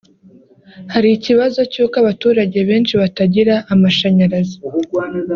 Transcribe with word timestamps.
hari 0.93 1.09
ikibazo 1.17 1.59
cy’uko 1.71 1.95
abaturage 2.03 2.57
benshi 2.69 2.93
batagira 3.01 3.55
amashanyarazi 3.73 4.57